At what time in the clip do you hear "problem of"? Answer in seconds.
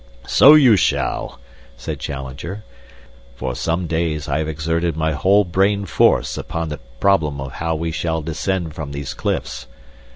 6.99-7.51